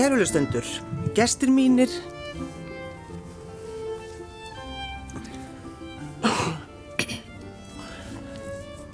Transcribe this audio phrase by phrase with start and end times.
[0.00, 0.64] Kærulustendur,
[1.12, 1.90] gestir mínir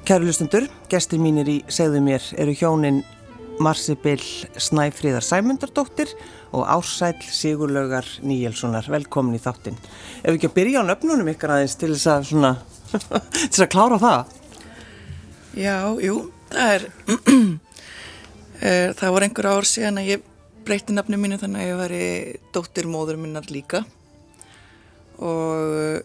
[0.03, 2.99] Kærulustendur, gestir mínir í segðu mér eru hjónin
[3.63, 4.27] Marsibill
[4.59, 6.11] Snæfríðar Sæmundardóttir
[6.51, 8.91] og Ársæl Sigurlaugar Níelssonar.
[8.91, 9.79] Velkomin í þáttinn.
[9.79, 12.57] Ef við ekki að byrja á nöfnunum ykkar aðeins til þess að svona,
[12.91, 14.39] til þess að klára það?
[15.55, 16.93] Já, jú, það er,
[18.99, 20.33] það voru einhver ár síðan að ég
[20.67, 22.05] breyti nafni mínu þannig að ég væri
[22.55, 23.85] dóttir móður minnar líka.
[25.17, 26.03] Og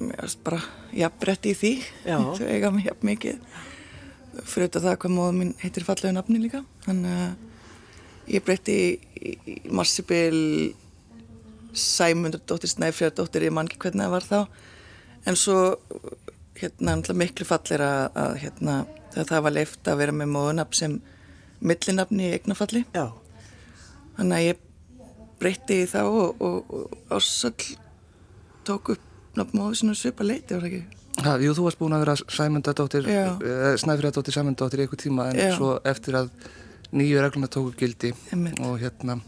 [0.00, 0.60] mér varst bara
[0.94, 1.72] jafnbrett í því,
[2.06, 3.40] þau eiga mig jafn mikið.
[4.44, 6.62] Fyrir þetta það hvað móður mín heitir fallegu nafni líka.
[6.86, 9.34] Þannig að ég breyti í,
[9.74, 10.38] Marsibil
[11.74, 14.38] Sæmundardóttir Snæfjardóttir, ég man ekki hvernig það var þá.
[15.24, 15.58] En svo
[16.60, 18.78] hérna miklu fallir að, að hérna,
[19.16, 20.96] það var leift að vera með móðunafn sem
[21.64, 23.08] millinafni í eignafalli Já.
[24.18, 24.62] Þannig að ég
[25.40, 27.70] breytti í þá og, og, og ásall
[28.64, 31.00] tók upp nafnmóðu svona svipa leiti, var það ekki?
[31.24, 35.38] Ha, jú, þú varst búin að vera Sæmundadóttir eh, Snæfriðadóttir Sæmundadóttir í einhver tíma en
[35.38, 35.52] Já.
[35.54, 36.32] svo eftir að
[36.94, 38.58] nýju regluna tóku gildi Einmitt.
[38.62, 39.18] og hérna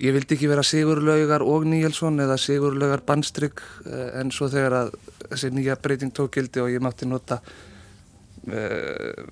[0.00, 4.94] ég vildi ekki vera Sigurlaugar og Níelsson eða Sigurlaugar Bandstrygg eh, en svo þegar að
[5.28, 7.38] þessi nýja breyting tók gildi og ég mátti nota
[8.50, 9.26] uh,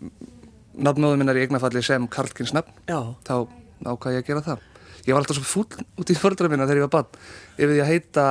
[0.79, 3.01] nafnmóðu minnar í eignafalli sem Karlkins nafn Já.
[3.27, 3.49] þá
[3.85, 4.67] ákvæði ég að gera það.
[5.07, 7.21] Ég var alltaf svo full út í förðra minna þegar ég var bann
[7.59, 8.27] því að heita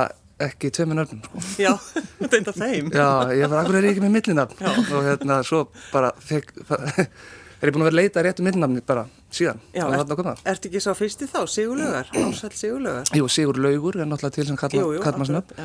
[0.48, 1.42] ekki tveimu nörnum sko.
[1.58, 1.72] Já,
[2.20, 2.90] þetta er þeim.
[2.94, 4.68] Já, ég var akkur er ekki með millinafn?
[4.94, 6.52] Og hérna svo bara fekk,
[7.58, 9.58] er ég búin að vera að leita réttu millinafni bara síðan?
[9.74, 14.46] Já, er, ert ekki svo fyrsti þá, Sigurlaugar Ársæl Sigurlaugar Jú, Sigurlaugur er náttúrulega til
[14.52, 15.56] sem kalla maður snöpp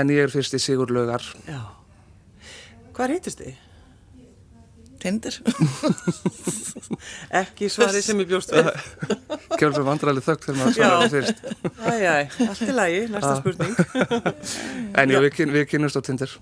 [0.00, 1.28] en ég er fyrsti Sigurlaugar.
[1.46, 1.60] Já.
[2.96, 3.65] Hvað reytist þið?
[5.00, 5.36] Tindir
[7.40, 8.68] Ekki svari sem ég bjóst við.
[9.58, 11.42] Kjörn sem vandræðileg þögt þegar maður svaraði fyrst.
[11.86, 12.14] Æjæ,
[12.46, 13.40] allt í lagi, næsta ah.
[13.40, 13.74] spurning.
[15.02, 16.36] En jú, við, við kynumst á Tindir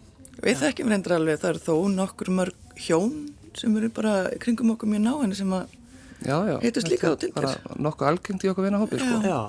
[0.45, 3.13] Við þekkjum reyndra alveg, það eru þó nokkur mörg hjón
[3.59, 5.77] sem eru bara kringum okkur mjög náðan sem að
[6.65, 9.21] heitust líka á Tindir Nokkuð algengt í okkur vinahópi sko.
[9.25, 9.41] Já.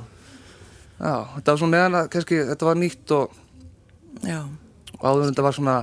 [0.96, 3.40] Já, þetta var svona meðan að þetta var nýtt og,
[4.24, 5.76] og áður en þetta var svona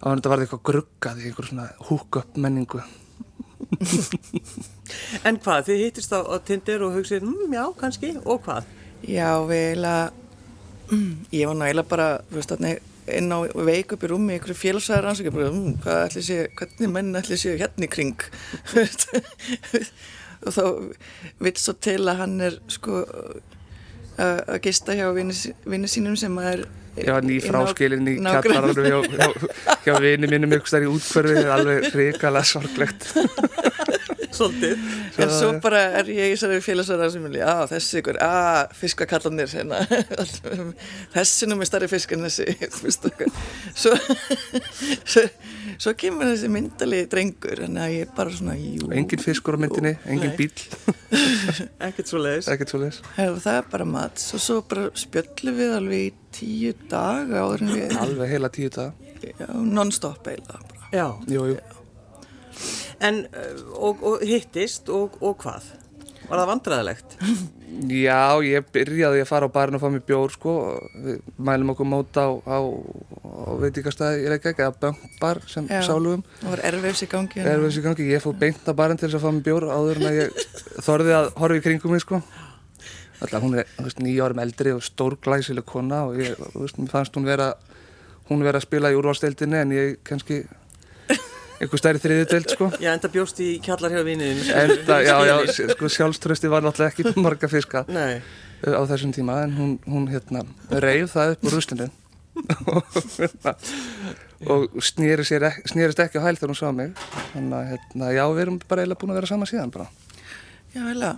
[0.00, 2.82] á hann þetta var eitthvað gruggað í einhver svona húk-up menningu
[5.26, 8.68] En hvað, þið hittist á, á Tinder og hugsið, mm, já, kannski, og hvað?
[9.06, 10.04] Já, við eiginlega
[10.92, 12.54] mm, ég var nægilega bara, þú veist,
[13.16, 17.18] inn á veik upp í rúmi, einhverju félagsæðar ansökja, mm, hvað ætli sé, hvernig menn
[17.18, 18.18] ætli sé hérna í kring
[20.46, 20.64] og þá
[21.42, 22.92] vilt svo til að hann er sko
[24.16, 26.64] að gista hjá vinni sínum sem er
[26.96, 31.88] Já, ný fráskilin í kjallararnu hjá, hjá, hjá vini mínum ykkur starf í útkvörfi, alveg
[31.92, 33.10] hrikalega sorglegt.
[34.36, 34.80] Svolítið.
[35.22, 39.52] En svo bara er ég í þessari félagsverðar sem vilja, að þessi ykkur, að fiskakallanir,
[39.52, 39.82] hérna,
[41.16, 42.48] þessi nú með starri fisk en þessi.
[43.80, 43.92] Svo,
[45.04, 45.22] svo,
[45.78, 48.90] svo kemur þessi myndalegi drengur, en að ég bara svona, jú.
[48.96, 50.38] Engin fiskur á myndinni, engin Nei.
[50.38, 50.52] bíl.
[51.88, 52.50] Ekkert svo leiðis.
[52.52, 53.00] Ekkert svo leiðis.
[53.16, 57.96] Það er bara mat, svo, svo bara spjöllum við alveg í tíu en við...
[58.02, 58.92] Alveg heila tíu daga.
[59.26, 60.60] Já, non-stop bara.
[60.92, 61.08] Já.
[61.30, 61.58] Jú, jú.
[63.04, 63.26] En,
[63.76, 65.66] og, og hittist og, og hvað?
[66.26, 67.16] Var það vandræðilegt?
[67.92, 70.54] Já, ég byrjaði að fara á barinn og fá mér bjór, sko.
[71.04, 76.24] Við mælum okkur móta á, á, á veitíkastæði í Reykjavík, eða böngbar sem Já, sálugum.
[76.40, 77.44] Það var erfiðs í gangi.
[77.44, 78.08] Erfiðs í gangi.
[78.10, 80.42] Ég fór beint á barinn til þess að fá mér bjór áður en að ég
[80.88, 82.22] þorði að horfa í kringum mig, sko.
[83.16, 87.28] Alltaf hún er veist, nýja árum eldri og stórglæsileg kona og ég veist, fannst hún
[87.28, 87.54] vera,
[88.28, 90.42] hún vera að spila í úrvalstildinni en ég kannski
[91.56, 92.68] einhver stærri þriðuteld sko.
[92.82, 94.50] Já, enda bjóst í kjallar hjá vinniðin.
[94.62, 95.36] Enda, já, já,
[95.72, 98.18] sko sjálfströsti var náttúrulega ekki marga fiska Nei.
[98.64, 101.88] á þessum tíma en hún, hún hérna reyð það upp úr rústinu
[104.52, 106.90] og snýrist ekki á hæl þegar hún sá mig
[107.32, 109.88] þannig að hérna, já, við erum bara eiginlega búin að vera sama síðan bara.
[110.74, 111.14] Já, eiginlega.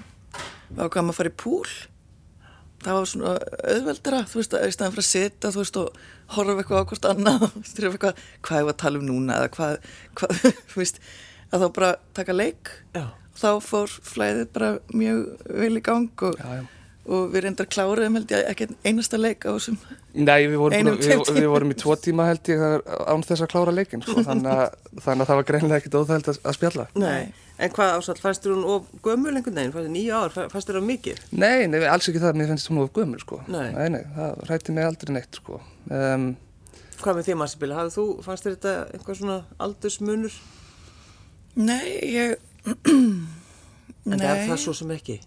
[0.68, 1.66] Við ákvæmum að fara í púl
[2.84, 3.32] það var svona
[3.74, 6.00] auðveldara þú veist, í staðan fyrir að setja þú veist og
[6.36, 7.46] horfa eitthvað á hvort annað
[7.90, 9.78] eitthvað, hvað er að tala um núna eða hvað,
[10.20, 10.42] hvað
[10.72, 11.00] þú veist,
[11.50, 13.04] að þá bara taka leik Já.
[13.38, 15.24] þá fór flæðið bara mjög
[15.62, 16.66] vel í gang og, Já, já.
[17.08, 19.78] Og við reyndar kláruðum held ég ekki einasta leik á þessum
[20.18, 22.62] Nei, við vorum, við, við vorum í tvo tíma held ég
[23.08, 24.22] án þess að klára leikin sko.
[24.26, 27.20] þannig, að, þannig að það var greinlega ekkit óþægild að, að spjalla Nei.
[27.58, 31.24] En hvað ásall, fæstur hún of gömul einhvern veginn, fæstur nýja ár, fæstur hún mikið?
[31.34, 33.40] Nei, nei, alls ekki það, mér finnst hún of gömul sko.
[33.50, 33.72] Nei.
[33.74, 35.58] nei, nei, það rætti mig aldrei neitt sko.
[35.90, 36.28] um,
[37.00, 40.38] Hvað með því Marsipil, hafðu þú, fannst þér þetta einhver svona aldursmunur?
[41.58, 41.82] Nei,
[42.14, 42.38] ég
[44.08, 45.18] En það er það svo sem ekki.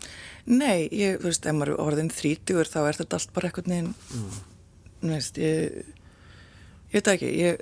[0.49, 3.69] Nei, ég, þú veist, ef maður er orðin þrítugur þá er þetta allt bara eitthvað
[3.71, 4.39] neginn, mm.
[5.11, 5.91] veist, ég,
[6.89, 7.61] ég veit ekki, ég,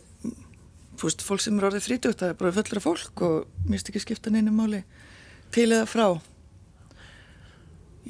[0.99, 3.37] þú veist, fólk sem er orðið þrítugt, það er bara fullur af fólk og
[3.67, 4.83] finnst ekki skipta neinu máli
[5.55, 6.07] til eða frá.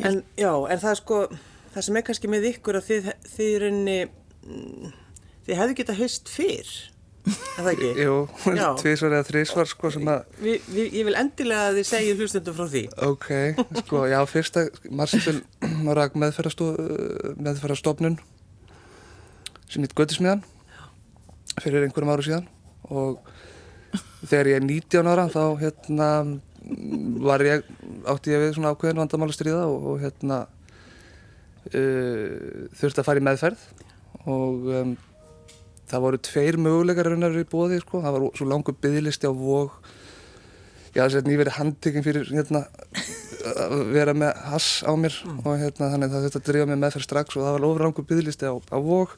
[0.05, 1.19] En já, en það er sko,
[1.73, 3.97] það sem er kannski með ykkur að þið, þið er enni,
[5.47, 6.71] þið hefðu geta heist fyrr,
[7.29, 7.89] er það ekki?
[8.03, 8.15] Jú,
[8.81, 12.57] tvísvar eða þrísvar sko sem að Vi, vi, ég vil endilega að þið segja hlustundum
[12.57, 12.83] frá því.
[13.09, 13.29] Ok,
[13.83, 15.39] sko, já, fyrsta Marsibil
[15.87, 18.19] var að meðferðarstofnun
[19.69, 20.41] sem hitt Göttismiðan
[21.59, 22.47] fyrir einhverjum áru síðan
[22.89, 23.19] og
[24.29, 26.07] þegar ég er 19 ára þá hérna
[27.25, 27.65] var ég,
[28.09, 30.39] átti ég við svona ákveðin vandamál að stríða og, og hérna
[31.73, 33.67] uh, þurfti að fara í meðferð
[34.29, 34.95] og um,
[35.89, 39.73] það voru tveir möguleikar raunar í bóði, sko, það var svo langur byggðlisti á vóg
[40.93, 42.65] ég hafði sett nýverið handtekinn fyrir hérna
[43.49, 46.81] að vera með hass á mér og hérna þannig að það þurfti að drífa mig
[46.81, 49.15] meðferð strax og það var ofrangur byggðlisti á, á vóg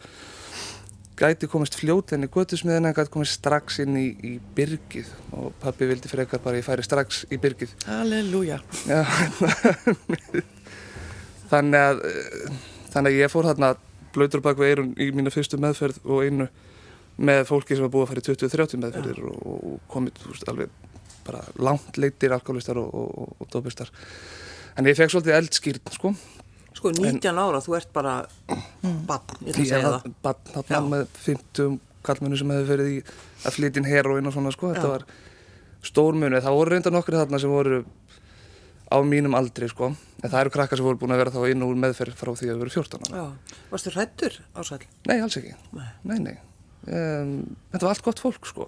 [1.21, 5.53] gæti komist fljót enn í göttusmiðina en gæti komist strax inn í, í byrgið og
[5.61, 7.75] pappi vildi frekar bara ég færi strax í byrgið.
[7.85, 8.57] Halleluja.
[11.51, 12.15] Þannig að eh,
[12.93, 13.69] þannig að ég fór þarna
[14.15, 16.47] blöytur bak við eirun í mínu fyrstu meðferð og einu
[17.21, 20.71] með fólki sem var búið að fara í 20-30 meðferðir og, og komið veist, alveg
[21.25, 23.91] bara langt leittir alkoholistar og, og, og, dópistar
[24.79, 26.15] en ég fekk svolítið eldskýrn sko
[26.71, 28.13] Sko, 19 ára, þú ert bara
[28.47, 30.13] bann, ég ætla að segja var það.
[30.23, 30.53] bann Já.
[30.55, 31.73] þarna með 50
[32.07, 32.95] kallmennu sem hefði verið í
[33.43, 34.93] að flytja inn heroin og svona sko þetta Já.
[34.95, 35.03] var
[35.91, 37.81] stórmunu, það voru reynda nokkri þarna sem voru
[38.91, 41.63] á mínum aldri sko en það eru krakkar sem voru búin að vera þá inn
[41.65, 43.55] og úr meðferð frá því að þau voru 14 ára Já.
[43.71, 44.81] Varstu hrættur ásæl?
[45.07, 45.53] Nei, alls ekki.
[46.03, 46.35] Nei, nei.
[46.91, 47.31] Um,
[47.71, 48.67] þetta var allt gott fólk, sko.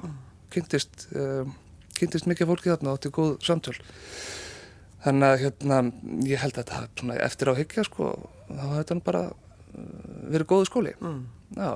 [0.53, 1.51] Kynntist, um,
[1.97, 3.75] kynntist mikið fólki þarna og átti góð samtöl.
[5.03, 5.79] Þannig að hérna,
[6.29, 8.11] ég held að þetta svona, eftir á higgja, sko,
[8.47, 9.87] þá var þetta bara uh,
[10.31, 10.93] verið góðu skóli.
[11.03, 11.23] Mm.
[11.57, 11.71] Já.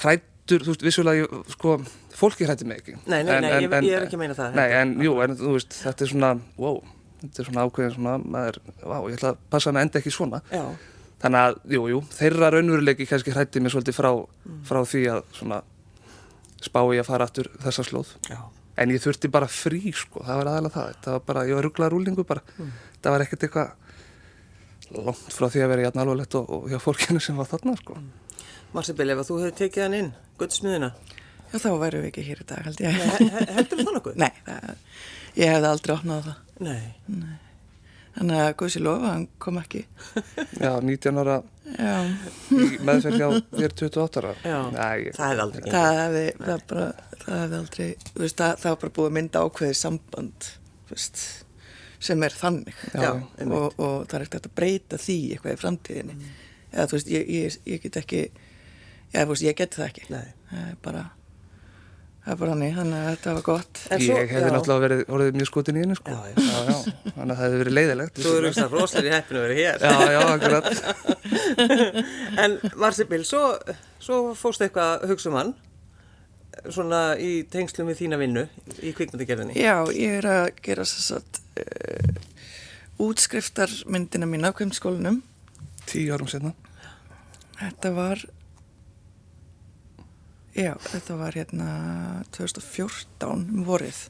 [0.00, 1.76] Hrættur, þú veist, vissulega, ég, sko,
[2.16, 2.96] fólki hrættir mig ekki.
[3.06, 4.56] Nei, nei, nei, ég- ég er ekki að meina það.
[4.58, 6.32] Nei, en jú, en þú veist, þetta er svona,
[6.62, 6.80] wow,
[7.22, 10.40] þetta er svona ákveðin svona, maður, wow, ég ætla að passa að enda ekki svona.
[10.52, 10.64] Já.
[11.22, 14.10] Þannig að, jú, jú, þeirra raunveruleiki kannski hrætti mig svolítið frá,
[14.66, 15.60] frá því að svona
[16.62, 18.10] spá ég að fara aftur þessa slóð.
[18.30, 18.40] Já.
[18.82, 20.98] En ég þurfti bara frí, sko, það var aðalega það.
[21.04, 22.42] Það var bara, ég var rugglaður úlingu bara.
[23.02, 23.78] Það var ekkert eitthvað
[25.06, 27.98] langt frá því að vera jætna alvarlegt og, og hjá fólkinu sem var þarna, sko.
[28.72, 30.10] Marsibil, ef að þú hefur tekið hann inn,
[30.40, 30.92] guttsmiðina,
[31.52, 33.00] Já, þá værum við ekki hér í dag, held ég.
[33.52, 34.14] heldur það nokkuð?
[34.22, 34.70] Nei, það,
[35.36, 36.38] ég hefði aldrei opnað það.
[36.62, 37.38] Nei.
[38.12, 39.86] Þannig að Guðs í lofa, hann kom ekki.
[40.60, 41.38] Já, 19 ára
[41.72, 41.92] Já,
[42.52, 44.32] í meðferð hjá þér 28 ára.
[44.44, 46.86] Já, Nei, það hefði aldrei það hefði, það bara,
[47.22, 50.48] það hefði aldrei, þú veist, það, það var bara búið að mynda ákveðið samband,
[50.88, 51.22] þú veist,
[52.02, 52.82] sem er þannig.
[52.92, 53.56] Já, einmitt.
[53.56, 56.18] og, og það er ekkert að breyta því eitthvað í framtíðinni.
[56.72, 58.22] Eða, þú veist, ég, ég, ég get ekki,
[59.14, 60.06] já, þú veist, ég get það ekki.
[60.12, 60.28] Nei.
[60.52, 61.06] Það er bara,
[62.22, 63.80] það er bara hannig, þannig að þetta var gott.
[63.82, 64.52] Svo- ég hefði já.
[64.54, 66.14] náttúrulega verið, orðið mjög skotin í henni, sko.
[66.14, 66.34] Já, já.
[66.46, 66.76] já, já.
[67.16, 68.20] Þannig að það hefði verið leiðilegt.
[68.22, 69.76] Þú eru þess að rosalega heppinu að vera hér.
[69.82, 70.66] Já, já, akkurat.
[72.42, 73.42] En Marsibil, svo,
[74.02, 75.52] svo fórstu eitthvað að hugsa um hann,
[76.72, 78.44] svona í tengslum við þína vinnu
[78.80, 79.56] í kvikmyndagerðinni.
[79.58, 82.22] Já, ég er að gera þess að uh,
[83.08, 85.20] útskriftarmyndina mína á kvimskólanum.
[85.90, 86.54] Tíu árum setna.
[87.58, 88.22] Þetta var,
[90.56, 91.70] já, þetta var hérna
[92.36, 94.00] 2014 um vorið.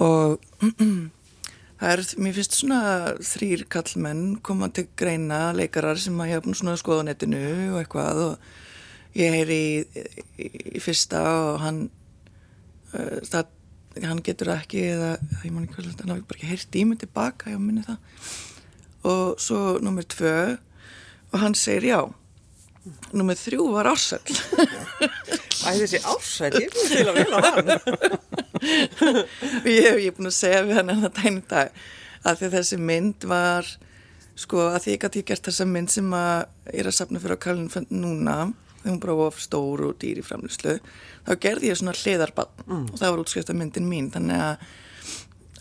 [0.00, 0.40] Og
[1.82, 2.82] það er, mér finnst svona
[3.24, 7.08] þrýr kallmenn koma til greina leikarar sem að ég hef búin svona að skoða á
[7.10, 10.04] netinu og eitthvað og ég heyri í,
[10.38, 10.46] í,
[10.78, 11.82] í fyrsta og hann
[12.94, 13.50] uh, það,
[14.06, 17.02] hann getur ekki eða ég man ekki hvað hann hafi bara ekki heyrt í mig
[17.02, 17.98] tilbaka, ég minni það
[19.12, 20.36] og svo nummer tvö
[21.32, 22.00] og hann segir já
[23.14, 24.36] nummer þrjú var ársæll
[25.62, 27.68] Æ, þessi ásætt, ég er til að vilja hann.
[29.70, 31.76] ég hef ég búin að segja við hann en það dæni dag
[32.26, 33.70] að því að þessi mynd var
[34.42, 37.44] sko að því ég gæti gert þessa mynd sem að er að safna fyrir á
[37.44, 38.36] Kalin núna
[38.82, 40.76] þegar hún bara of stór og dýr í framlýslu
[41.28, 44.66] þá gerði ég svona hliðarbann og það var útskrifta myndin mín þannig að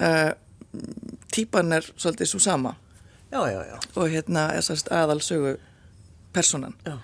[0.02, 0.32] uh,
[1.34, 2.74] típan er svolítið svo sama
[3.32, 3.78] Já, já, já.
[3.96, 4.66] og hérna er
[4.98, 5.54] aðalsögu
[6.34, 6.98] personan Já.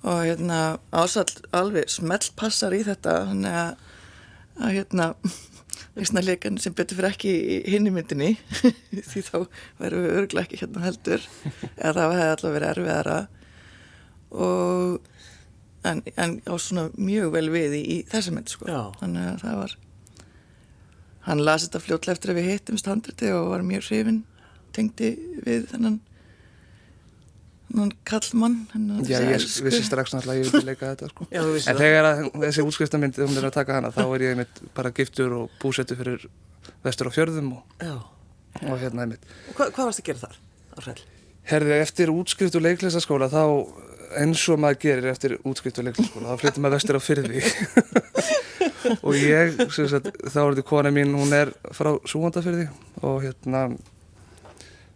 [0.00, 0.60] Og hérna
[0.96, 3.84] ásall alveg smellpassar í þetta þannig að,
[4.60, 5.10] að hérna
[6.28, 8.32] leikan sem betur fyrir ekki í hinni myndinni.
[9.10, 9.36] Því þá
[9.80, 11.28] verðum við örglega ekki hérna heldur.
[11.84, 13.20] Eða það hefði alltaf verið erfiðara.
[14.30, 14.98] Og
[15.84, 18.68] en, en á svona mjög vel við í, í þessa mynd sko.
[18.70, 18.82] Já.
[19.00, 19.78] þannig að það var
[21.26, 24.22] hann las þetta fljótlega eftir að við hittumst handriti og var mjög hrifin
[24.76, 25.10] tengdi
[25.44, 25.98] við þennan
[27.70, 28.56] þennan kallmann
[29.06, 31.26] Já, ég vissi strax náttúrulega að ég vildi leika þetta sko.
[31.34, 31.82] Já, En það.
[31.84, 35.36] þegar að þessi útskriftamynd, hún er að taka hana, þá er ég einmitt bara giftur
[35.38, 36.26] og búsettur fyrir
[36.84, 37.86] vestur á fjörðum og,
[38.66, 39.24] og hérna einmitt.
[39.52, 40.40] Og hvað, hvað varst að gera þar,
[40.80, 40.98] Ársæl?
[41.50, 43.42] Herði, eftir útskrift og leiklistaskóla þá
[44.20, 47.42] eins og maður gerir eftir útskrift og leiklistaskóla, þá flyttum maður vestur á fyrði.
[49.06, 52.66] og ég, sem sagt, þá er þetta kona mín, hún er frá Súandafyrði
[53.06, 53.64] og hérna,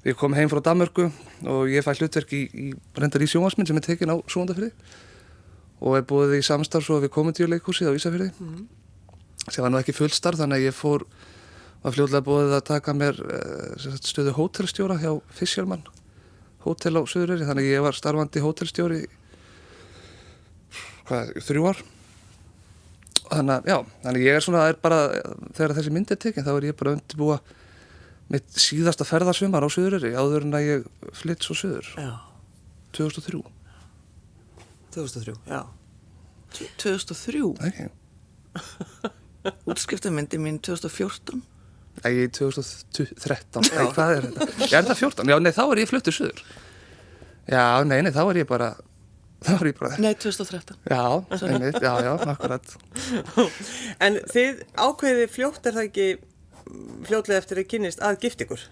[0.04, 1.08] við komum heim frá Danmörku
[1.48, 2.66] og ég fæ hlutverk í, í
[2.98, 4.70] reyndar í sjónvarsminn sem er tekin á Súandafyrði
[5.84, 8.30] og er búið í samstarf svo við komendíuleikhúsið á Ísafyrði
[9.48, 11.06] sem var nú ekki fullstarf þannig að ég fór
[11.84, 15.84] var fljóðlega búið að taka mér eh, stöðu hótelstjóra hjá Fischermann
[16.64, 19.02] hótel á Suðureyri þannig að ég var starfandi hótelstjóri
[21.08, 21.82] hvað, þrjú ár.
[23.24, 25.00] Þannig að, já, þannig ég er svona er bara,
[25.56, 27.38] þegar þessi mynd er tekin þá er ég bara undirbúa
[28.32, 31.90] mitt síðasta ferðarsumar á Suðureyri áður en að ég flytt svo Suður.
[31.98, 32.12] Já.
[32.94, 33.42] 2003
[34.94, 35.62] 2003, já.
[36.78, 37.88] 2003 Nei,
[39.70, 41.42] útskriftamyndi mín 2014
[42.04, 44.46] Nei, 2013 Nei, hvað er þetta?
[44.70, 45.30] Já, er það 14?
[45.34, 46.42] Já, nei, þá er ég fluttur Suður.
[47.50, 48.70] Já, nei, nei, þá er ég bara
[49.44, 51.02] þá er ég bara nei 2013 Já,
[51.50, 52.76] einmitt, já, já, akkurat.
[54.04, 56.08] En þið ákveðið fljótt er það ekki
[57.08, 58.62] fljótlega eftir að kynist að gift ykkur?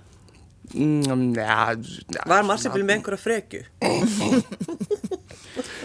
[0.73, 1.77] mm, já,
[2.15, 3.63] já, Var Marsibil með einhverja frekju?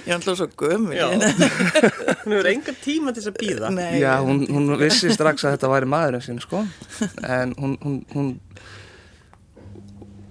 [0.08, 1.24] ég er alltaf svo ég-
[2.24, 3.72] Hún hefur engan tíma til þess að býða.
[3.74, 6.62] nei, Já, hún, hún vissi strax að þetta væri maðurinn sín, sko
[7.28, 8.30] En hún, hún, hún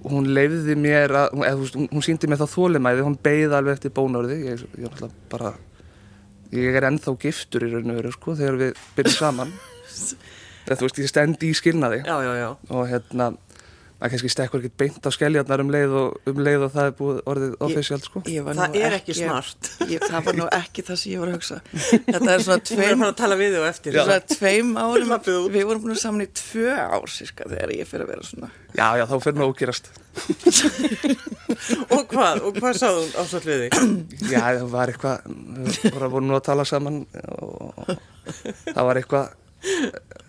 [0.06, 3.90] hún leiði mér að, veist, hún, hún síndi mér þá þólimæði, hún beigði alveg eftir
[3.96, 5.50] bónorði ég, ég er alltaf bara
[6.54, 9.50] ég er ennþá giftur í raun og veru, sko þegar við byrjum saman
[10.74, 12.48] þú veist, ég stend í skilnaði Já, já, já.
[12.74, 13.32] og hérna
[13.96, 16.94] maður kannski stekkur ekkert beint á skelljarnar um leið og, um leið og það er
[16.98, 18.20] búið orðið official sko.
[18.28, 19.70] Það er ekki smart.
[19.88, 21.56] ég, það var nú ekki það sem ég var að hugsa
[22.10, 23.96] þetta er svona Við erum tveim, að tala við þig og eftir.
[23.96, 25.14] svona tveim árum
[25.54, 28.50] við vorum búin að saman í tvö ár sirka, þegar ég fyrir að vera svona
[28.76, 29.88] Já, já, þá fyrir nú ógerast
[31.96, 32.42] Og hvað?
[32.44, 33.72] Og hvað sáðu hún ásvall við þig?
[34.34, 35.18] Já, það var eitthvað
[35.86, 37.00] við vorum að tala saman
[37.32, 37.96] og
[38.68, 39.26] það var eitthvað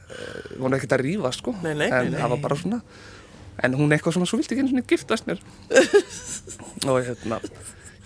[0.07, 2.81] við vorum ekkert að rífa sko Nei, nei, en nei, það var bara svona
[3.65, 5.41] en hún eitthvað svona, svo vildi ekki einu svona giftast mér
[6.91, 7.41] og hérna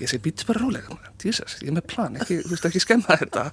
[0.02, 3.20] ég segi, býttu bara rólega Jesus, ég er með plan, ekki, þú veist ekki skemma
[3.22, 3.50] þetta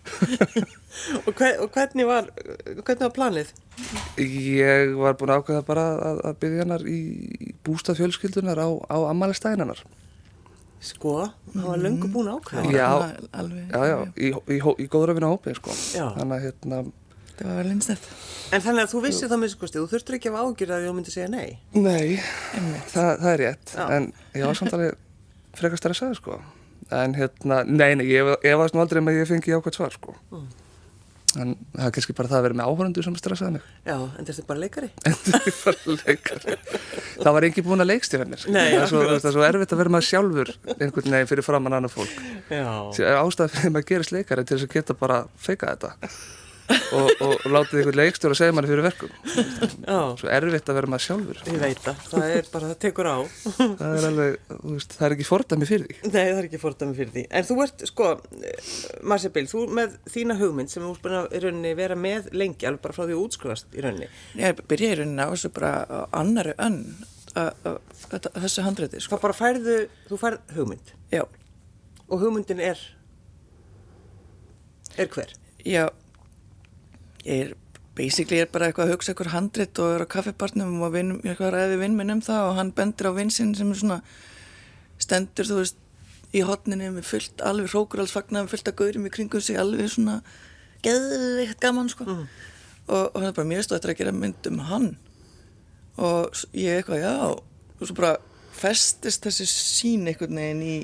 [1.26, 2.28] Og, hver, og hvernig var,
[2.64, 3.50] hvernig var planið?
[4.20, 7.00] Ég var búin að ákveða bara að, að byggja hennar í
[7.66, 9.82] bústað fjölskyldunar á, á ammælistæðin hennar.
[10.80, 11.14] Sko,
[11.52, 12.64] hann var löngu búin að ákveða.
[12.72, 12.88] Já.
[13.70, 15.76] Já, já, í, í, í, í góðröfina hópi, sko.
[15.94, 16.06] Já.
[16.16, 16.82] Þannig að, hérna,
[17.40, 18.12] það var vel einsnett
[18.50, 20.94] En þannig að þú vissið það með skosti, þú þurftur ekki að ágjur að þú
[20.96, 21.50] myndi segja nei.
[21.70, 22.16] nei,
[22.90, 23.74] það, það er rétt.
[23.76, 23.84] Já.
[23.94, 24.96] En ég var samt alveg
[25.60, 26.38] frekar stressaði, sko.
[26.90, 29.94] En hérna, nei, nei, ég, ég var svona aldrei með að ég fengi ákveðt svar,
[29.94, 30.16] sko.
[31.38, 33.68] En það er kannski bara það að vera með áhörundu sem stressaði mig.
[33.86, 34.90] Já, en þetta er bara leikari.
[35.06, 36.42] En það er bara leikar.
[37.20, 38.48] Það var engin búin að leikstýra mér.
[38.50, 41.46] Nei, það, er svo, það er svo erfitt að vera maður sjálfur einhvern veginn fyrir
[41.46, 42.18] framann annað fólk.
[42.50, 42.66] Já.
[42.98, 46.10] Það er ástæða fyrir að maður gerist leikari til þess að geta bara feika þetta
[46.70, 49.10] og, og, látið einhvern leikstjóra segja manni fyrir verkum
[49.90, 52.02] Já, svo erfitt að vera maður sjálfur ég veit það.
[52.10, 53.16] Það er bara, það tekur á.
[53.80, 56.60] það er alveg, þú veist, það er ekki fordæmi fyrir því Nei, það er ekki
[56.62, 57.24] fordæmi fyrir því.
[57.40, 58.10] En þú ert, sko,
[59.12, 62.96] Marsebil, þú með þína hugmynd sem búin að í rauninni vera með lengi, alveg bara
[62.96, 64.10] frá því að útskrifast í rauninni.
[64.40, 65.72] ég byrjaði í rauninni á þessu bara
[66.22, 66.80] annari önn
[67.34, 69.16] að- að- að- að þessu handriti sko.
[69.16, 69.76] Hvað bara færðu,
[70.10, 71.22] þú færð hugmynd já,
[72.10, 72.78] og hugmyndin er,
[74.98, 75.30] er hver?
[75.64, 75.88] já
[77.24, 77.54] ég er
[77.98, 81.48] basically er bara eitthvað að hugsa eitthvað handrit og er á kaffibarnum og vin, eitthvað
[81.50, 83.98] að ræði vinn minn um það og hann bendir á vinsinn sem er svona
[85.00, 85.80] stendur þú veist
[86.36, 90.20] í hotninu með fullt alveg hrókuralsfagnar með fullt af gaurum í kringum sig alveg svona
[90.84, 92.06] geðveikt gaman sko.
[92.90, 94.88] Og, og það er bara mér stóð eftir að gera mynd um hann.
[96.00, 98.14] Og ég eitthvað já og svo bara
[98.60, 100.76] festist þessi sín einhvern veginn í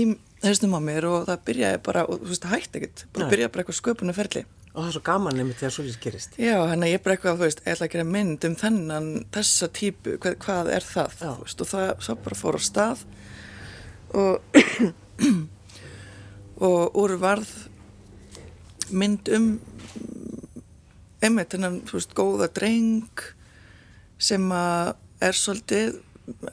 [0.00, 0.06] í
[0.44, 3.04] þessum á mér og það byrjaði bara og þú veist það hætti ekkert.
[3.16, 4.44] Bara byrjaði bara eitthvað sköpunum ferli
[4.80, 6.36] Og það er svo gaman nefnir þegar svo lítið gerist.
[6.40, 9.68] já hann ég bara eitthvað þú veist ég ætla að gera mynd um þennan þessa
[9.76, 11.26] típu hvað, hvað er það Já.
[11.36, 13.02] þú veist, og það svo bara fór á stað
[14.16, 14.40] og
[16.70, 17.52] og úr varð
[18.90, 19.50] mynd um
[21.20, 23.26] einmitt þennan þú veist góða dreng
[24.20, 26.00] sem að er svolítið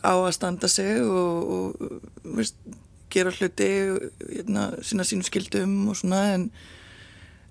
[0.04, 2.60] á að standa sig og, og veist,
[3.14, 3.70] gera hluti
[4.20, 6.50] hérna, sína sínum skildum og svona en,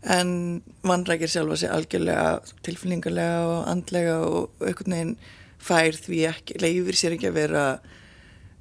[0.06, 5.14] en vanrækir sjálfa sig algjörlega tilfinningarlega og andlega og einhvern veginn
[5.66, 7.64] fær því ekki, leifir sér ekki að vera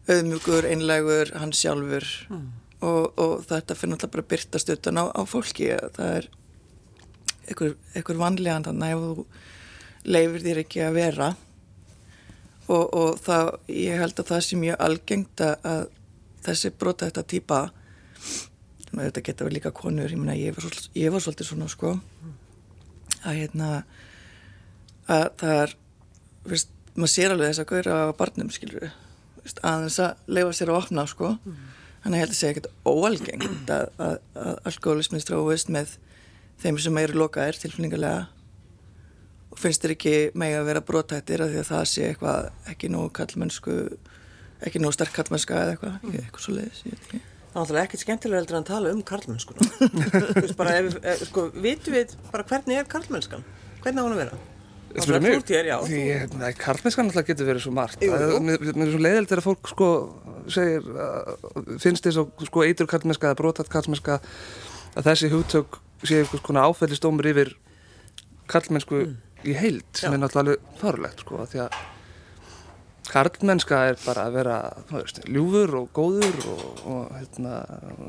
[0.10, 2.48] auðmjúkur, einlegur, hans sjálfur mm.
[2.86, 6.30] og, og þetta fyrir náttúrulega bara að byrta stötun á, á fólki það er
[7.46, 9.25] einhver, einhver vanlegan þannig að þú
[10.06, 11.32] leifir þér ekki að vera
[12.66, 15.88] og, og það, ég held að það sé mjög algengt að
[16.46, 17.60] þessi brota þetta týpa
[19.04, 21.96] þetta geta vel líka konur ég, mena, ég, var svol, ég var svolítið svona sko
[23.25, 23.70] að hérna
[25.12, 25.74] að það er
[26.46, 28.94] viðst, maður sér alveg þess að gauðra á barnum skilur við
[29.62, 31.58] að þess að leifa sér að opna sko mm.
[32.04, 35.98] þannig að ég held að segja ekkert óalgengt að, að, að alkoholismin stráist með
[36.64, 38.25] þeim sem eru lokaðir tilfinningarlega
[39.52, 42.92] og finnst þér ekki með að vera brotættir að því að það sé eitthvað ekki
[42.92, 43.78] nóg kallmennsku
[44.66, 46.20] ekki nóg sterk kallmennska eða eitthvað, mm.
[46.24, 48.97] eitthvað svo leiðis, ég veit ekki Það er náttúrulega ekkert skemmtilega heldur að tala um
[49.07, 49.65] karlmennskuna.
[49.79, 53.45] Þú veist bara, ef, ef, sko, vitu við bara hvernig er karlmennskan?
[53.85, 54.39] Hvernig á hann að vera?
[54.95, 55.77] Það er já.
[55.88, 56.01] Því,
[56.41, 58.03] nei, karlmennskan alltaf getur verið svo margt.
[58.03, 58.41] Jú, jú.
[58.43, 59.89] Mér er svo leiðild þegar fólk, sko,
[60.51, 60.91] segir,
[61.79, 64.19] finnst þess að, sko, eitur karlmennska eða brotat karlmennska
[64.91, 67.55] að þessi hugtök sé einhvers konar áfællistómur yfir
[68.51, 69.19] karlmennsku mm.
[69.47, 70.17] í heild sem já.
[70.19, 71.83] er náttúrulega farulegt, sko, því að
[73.12, 74.57] Karlmennska er bara að vera
[74.89, 77.57] veist, ljúfur og góður og, og hérna,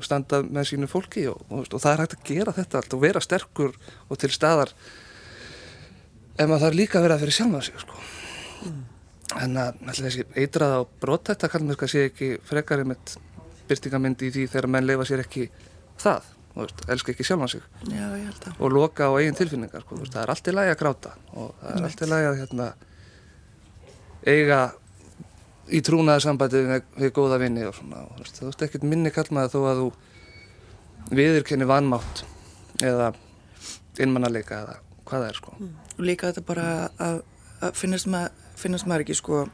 [0.04, 3.02] standa með sínu fólki og, og, og það er hægt að gera þetta allt og
[3.02, 3.74] vera sterkur
[4.08, 4.72] og til staðar
[6.36, 8.00] ef maður þarf líka að vera að vera sjálf með sig sko.
[8.68, 8.80] mm.
[9.44, 13.18] en að þessi eitraða og brotætta karlmennska sé ekki frekarið með
[13.66, 15.50] byrtingamindi í því þegar menn leifa sér ekki
[16.00, 18.06] það Veist, elska ekki sjálf á sig Já,
[18.56, 21.50] og loka á eigin tilfinningar sko, veist, það er allt í lagi að gráta og
[21.60, 22.68] það er allt í lagi að hérna,
[24.32, 24.60] eiga
[25.66, 29.60] í trúnaðarsambandi við, við góða vinni og svona og, þú veist ekkert minni kallmaða þó
[29.70, 29.88] að þú
[31.16, 32.24] viðurkenni vanmátt
[32.84, 33.12] eða
[34.02, 34.76] innmannarleika eða
[35.06, 35.72] hvað það er sko mm.
[35.96, 36.66] og líka þetta bara
[37.02, 37.22] að,
[37.62, 39.44] að finnast, mað, finnast maður ekki sko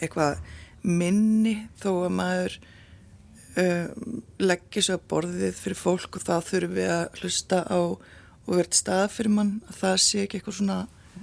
[0.00, 0.40] eitthvað
[0.86, 2.58] minni þó að maður
[3.62, 7.80] um, leggir svo að borðið fyrir fólk og það þurfum við að hlusta á
[8.46, 10.76] og verðt stað fyrir mann að það sé ekki eitthvað svona,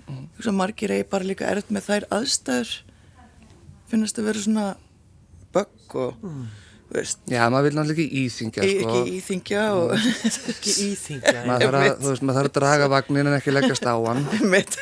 [0.03, 0.49] mm.
[0.57, 2.73] margir eigi bara líka erft með þær aðstæður
[3.93, 4.67] finnast að vera svona
[5.53, 6.43] bögg og mm.
[6.93, 7.21] veist.
[7.29, 8.93] Já, maður vil náttúrulega ekki íþingja sko.
[8.93, 9.93] Ekki íþingja og
[10.53, 13.95] Ekki íþingja Maður þarf að, veist, maður þarf að draga vagnin en ekki leggast á
[13.95, 14.25] hann.
[14.53, 14.79] Mitt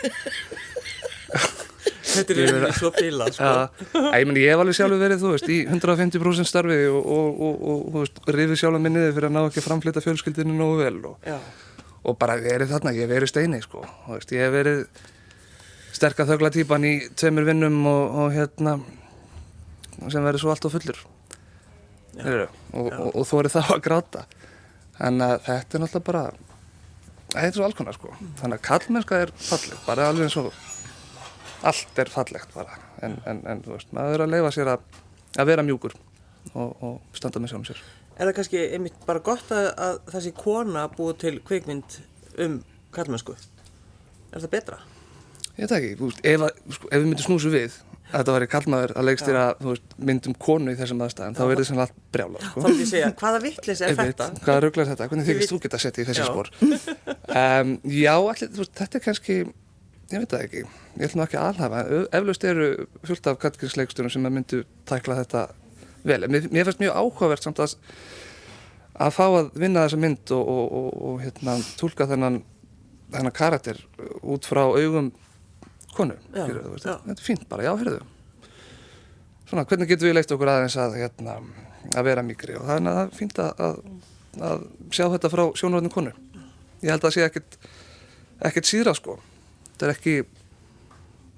[2.12, 3.48] Þetta er verið svo bíla sko.
[3.48, 7.40] ja, Ég meni, ég hef alveg sjálfur verið, þú veist, í 150% starfi og, og,
[7.46, 10.98] og, og veist, rifið sjálf minniði fyrir að ná ekki að framflita fjölskyldinu nógu vel
[12.02, 14.84] og bara verið þarna, ég hef verið steini, sko, veist, ég hef verið
[15.96, 18.80] sterkar þögla típan í tveimur vinnum og hérna
[20.10, 21.02] sem verður svo alltaf fullur
[22.12, 22.48] Já.
[22.74, 24.26] og, og, og þú verður þá að gráta
[25.02, 26.24] en að þetta er náttúrulega bara
[27.32, 28.34] þetta er svo alkonar sko mm.
[28.42, 30.52] þannig að kallmennska er fallegt bara alveg eins og
[31.72, 34.86] allt er fallegt bara en, en, en þú veist, maður er að leifa sér að,
[35.40, 35.96] að vera mjúkur
[36.54, 37.84] og, og standa með sjálfum sér
[38.22, 41.96] Er það kannski einmitt bara gott að, að þessi kona búið til kveikmynd
[42.44, 42.58] um
[42.94, 43.34] kallmennsku?
[44.30, 44.78] Er það betra?
[45.56, 46.44] Ég veit ekki, ef,
[46.76, 47.80] sko, ef við myndum snúsu við
[48.12, 49.72] þetta væri kallmaður að þér að
[50.10, 52.64] myndum konu í þessum aðstæðum, þá verður þetta svona allt brjála sko.
[53.22, 54.28] Hvaða vittlis er þetta?
[54.42, 55.08] Hvaða ruggla er þetta?
[55.12, 56.52] Hvernig þykist þú geta að setja í þessi spór?
[57.32, 59.38] Um, já, allir, veist, þetta er kannski
[60.12, 60.64] ég veit það ekki,
[60.98, 61.84] ég ætlum ekki að alhafa
[62.20, 62.70] eflaust eru
[63.08, 65.46] fullt af kattgrísleikstunum sem myndu tækla þetta
[66.04, 67.78] vel, mér, mér finnst mjög áhugavert samt að
[69.02, 72.42] að fá að vinna þessa mynd og, og, og, og hérna, tólka þennan
[73.12, 73.80] þennan karakter
[74.22, 75.12] út frá augum
[75.98, 76.96] konu fyrir, já.
[77.04, 78.02] þetta er fínt bara, já, heyrðu.
[79.50, 81.38] Svona, hvernig getur við leikt okkur aðeins að, hérna,
[81.92, 83.80] að vera mikri og það er fínt að, að,
[84.52, 86.14] að sjá þetta frá sjónuröðinu konu
[86.82, 87.58] ég held að það sé ekkert
[88.42, 89.18] ekkert síðra sko.
[89.72, 90.16] Þetta er ekki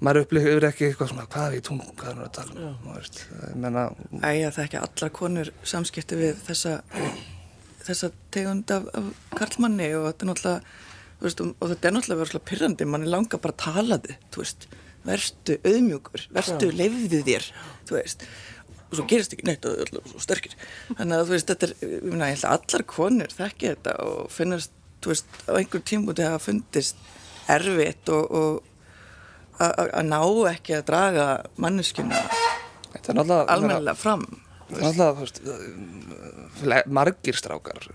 [0.04, 3.20] maður upplifir ekki eitthvað svona hvað við tún, hvað er það að tala um veist,
[4.20, 6.74] Æja, það er ekki allar konur samskipti við þessa
[7.84, 12.32] þessa tegund af, af karlmanni og þetta er náttúrulega veist, og þetta er náttúrulega verið
[12.32, 14.66] svona pyrrandi mann er langa bara að tala þið
[15.04, 17.48] verstu auðmjúkur, verstu leiðið þér
[17.90, 18.24] veist,
[18.88, 20.54] og svo gerist ekki neitt og það er svo sterkir.
[20.94, 23.96] Þannig að þú veist, þetta er, ég finna, ég held að allar konur þekki þetta
[24.04, 24.72] og finnast
[25.04, 26.96] þú veist, á einhver tímbúti hafa fundist
[27.52, 28.74] erfitt og, og
[29.60, 31.26] að ná ekki að draga
[31.60, 32.22] manneskjuna
[33.04, 34.24] almennilega fram
[34.82, 35.24] Alltaf, þú
[36.64, 37.86] veist, margir strákar,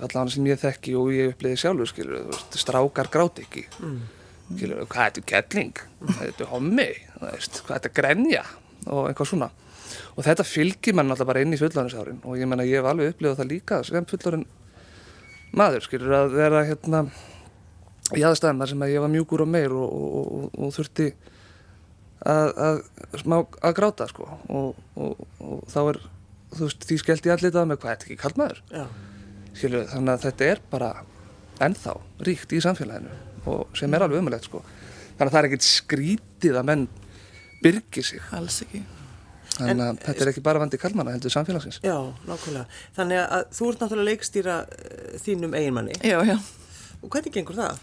[0.00, 4.00] allavega sem ég þekki og ég uppliði sjálfur, skilur, veist, strákar gráti ekki, mm.
[4.48, 6.88] skilur, hvað er þetta kettling, hvað er þetta hommi,
[7.22, 8.44] veist, hvað er þetta grenja?
[8.86, 9.50] Og eitthvað svona.
[10.16, 12.20] Og þetta fylgir mann alltaf bara inn í fullorðinsárin.
[12.26, 14.44] Og ég menna ég hef alveg upplifað það líka sem fullorðin
[15.56, 17.02] maður, skilur, að vera hérna
[18.14, 21.08] í aðstæðum þar sem að ég var mjúkur og meir og, og, og, og þurfti
[22.26, 22.80] að, að,
[23.22, 24.28] smá, að gráta sko.
[24.52, 26.00] Og, og þá er,
[26.60, 28.84] þú veist, því skellt ég allir það með hvað, þetta er ekki kall maður Já.
[29.60, 30.90] skilur, þannig að þetta er bara
[31.66, 31.94] ennþá
[32.28, 33.14] ríkt í samfélaginu
[33.46, 34.60] og sem er alveg umulegt sko
[35.16, 36.86] þannig að það er ekkert skrítið að menn
[37.62, 38.82] byrgi sig alls ekki
[39.56, 41.94] þannig að þetta er ekki bara vandi kallmanna heldur samfélagsins Já,
[42.28, 42.66] nákvæmlega.
[42.98, 45.94] Þannig að þú ert náttúrulega leikstýra uh, þínum eiginmanni.
[46.04, 46.36] já, já,
[47.00, 47.78] Og hvernig gengur það?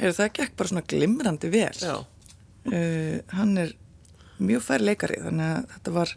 [0.00, 1.94] Heyrðu, það gekk bara svona glimrandi vel Já.
[1.96, 3.72] uh, hann er
[4.40, 6.12] mjög fær leikari þannig að þetta var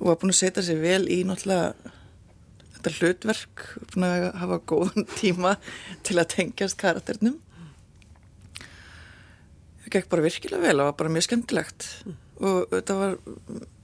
[0.00, 1.94] og var búin að setja sig vel í náttúrulega
[2.74, 5.54] þetta hlutverk búin að hafa góðan tíma
[6.06, 7.38] til að tengjast karakternum
[9.90, 11.88] það gekk bara virkilega vel og var bara mjög skemmtilegt.
[12.40, 13.16] Og þetta var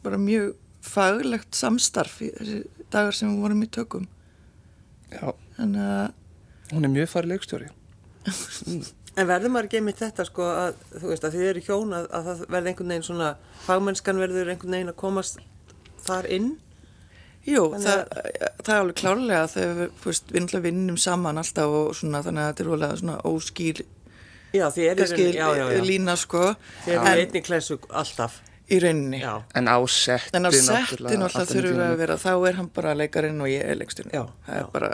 [0.05, 0.55] bara mjög
[0.87, 2.61] faglegt samstarf í þessi
[2.93, 4.07] dagar sem við vorum í tökum.
[5.11, 7.75] Já, þannig að hún er mjög farið leikstjóri.
[9.17, 12.09] En verður maður ekki einmitt þetta sko að þú veist að þið eru hjón að,
[12.13, 13.29] að það verði einhvern veginn svona
[13.65, 15.39] fagmennskan verður einhvern veginn að komast
[16.07, 16.49] þar inn?
[17.47, 18.01] Jú, það,
[18.67, 22.49] það er alveg klárlega við, veist, við náttúrulega vinnum saman alltaf og svona þannig að
[22.51, 23.83] þetta er alveg svona óskýr
[24.57, 25.83] Já, kannski já, já, já.
[25.85, 26.43] lína sko
[26.87, 28.41] Þið eru en einni klessu alltaf.
[28.73, 29.35] í rauninni Já.
[29.55, 32.59] En á setti en á setti náttúrulega allt þurfum við annað að vera þá er
[32.59, 34.63] hann bara leikarinn og ég er leiksturinn Já, það já.
[34.65, 34.91] er bara,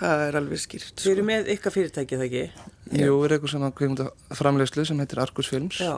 [0.00, 1.28] það er alveg skýrt Þið eru sko.
[1.30, 2.44] með ykkar fyrirtæki það ekki?
[3.02, 4.08] Jú, er eitthvað svona kveimunda
[4.40, 5.94] framlegslu sem heitir Argus Films Já.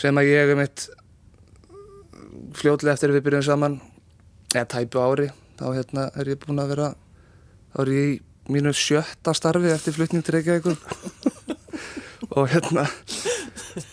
[0.00, 0.86] sem að ég er mitt
[2.56, 3.78] fljótlega eftir við byrjum saman
[4.52, 6.88] eða tæpu ári þá hérna er ég búin að vera
[7.72, 8.20] þá er ég í
[8.52, 10.76] mínu sjötta starfi eftir flutning til Reykjavíkur.
[12.36, 12.86] Og hérna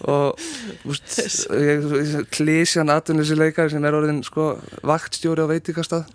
[0.08, 0.39] og
[0.88, 1.17] úst,
[1.56, 1.86] ég,
[2.34, 4.54] klísjan atvinnusileikar sem er orðin sko
[4.88, 6.08] vaktstjóri á veitikastað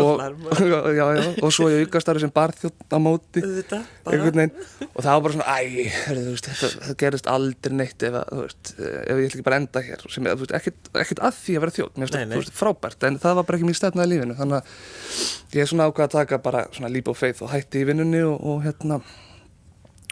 [0.00, 0.20] og,
[0.98, 4.52] já, já, og svo ég aukastarfi sem barþjótt á móti veginn.
[4.92, 8.18] Og það var bara svona æ, hörðu, þú veist, þetta, það gerist aldrei neitt ef,
[8.20, 10.06] að, veist, ef ég ætla ekki bara enda hér.
[10.14, 13.08] Sem, veist, ekkert, ekkert að því að vera þjótt mér finnst það frábært.
[13.08, 14.38] En það var bara ekki mín stefna í lífinu.
[14.38, 17.82] Þannig að ég er svona ákvað að taka bara svona leap of faith og hætti
[17.82, 19.02] í vinnunni og, og hérna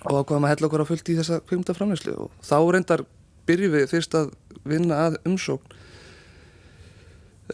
[0.08, 3.02] og ákvaðum að hella okkur á fullt í þessa kveimdaframleyslu og þá reyndar
[3.48, 4.30] byrjum við fyrst að
[4.68, 5.76] vinna að umsókn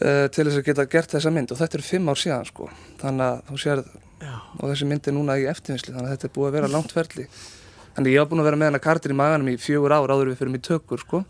[0.01, 2.69] uh, til þess að geta gert þessa mynd og þetta er fimm ár síðan sko
[3.01, 3.83] þannig að þú sér
[4.17, 4.33] Já.
[4.57, 6.95] og þessi mynd er núna í eftirvinnslu þannig að þetta er búið að vera langt
[6.95, 7.27] ferli
[7.97, 10.27] þannig ég var búin að vera með hana kartir í maganum í fjögur ár áður
[10.27, 11.23] en við fyrir mig tökur sko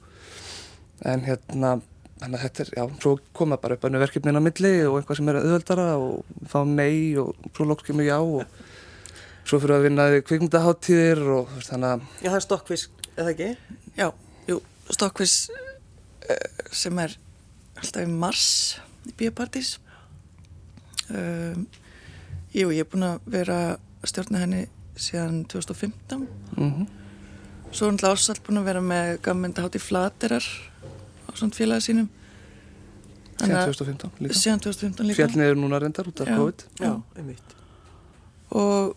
[1.08, 1.74] en hérna
[2.18, 5.20] þannig að þetta er, já, svo koma bara upp annu verkefnin á milli og eitthvað
[5.20, 8.48] sem er auðveldara og fá nei og svo loks kemur já og
[9.48, 13.52] svo fyrir að vinna við kvikmyndaháttíðir og þannig að Já, það er stokkfisk, eða ekki?
[14.00, 14.08] já,
[14.50, 14.58] jú,
[14.98, 17.14] Stokkvis uh, sem er
[17.82, 18.48] alltaf í mars
[19.08, 19.76] í Bíapartís
[21.10, 21.68] um,
[22.54, 23.60] jú, ég er búin að vera
[24.02, 24.66] að stjórna henni
[24.98, 26.26] síðan 2015
[26.58, 26.88] mm
[27.68, 30.46] Svo er náttúrulega ásalt búin að vera með gammynda hátt í flaterar
[31.28, 32.08] á svona félaga sínum.
[33.38, 35.18] síðan 2015 líka Síðan 2015 líka.
[35.20, 36.32] fjallni er núna reyndar út af.
[36.32, 37.56] COVID Já, einmitt.
[38.56, 38.96] Og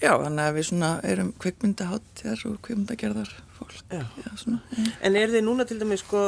[0.00, 3.74] já, þannig að við svona erum kvikmynda háttjar og kvikmynda gerðar fólk.
[3.88, 4.02] Já.
[4.22, 4.60] Já, svona.
[5.00, 6.24] En er þið núna til dæmis sko,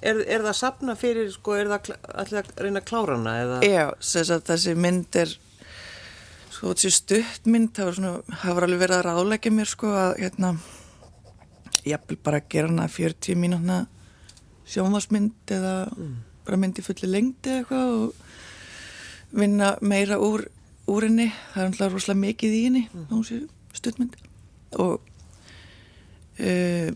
[0.00, 3.34] er, er það að sapna fyrir, sko, er það ætlið að reyna að klára hana
[3.42, 3.58] eða?
[3.68, 5.36] Já, þess að þessi mynd er
[6.54, 10.54] sko þessi stuttmynd var alveg verið að ráðleggja mér sko að hérna
[11.84, 13.78] jafnvel bara að gera hana 40 mínútna
[14.70, 15.74] sjónvarsmynd eða
[16.46, 20.46] bara mynd í fulli lengdi eða eitthvað og vinna meira úr,
[20.88, 23.42] úr henni það er náttúrulega rosalega mikið í henni mm.
[23.74, 24.16] stuttmynd
[24.80, 25.13] og
[26.40, 26.90] uh,